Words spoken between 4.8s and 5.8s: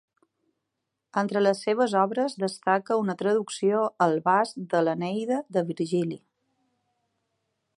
l'Eneida de